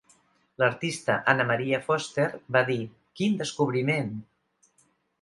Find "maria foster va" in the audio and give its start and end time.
1.51-2.65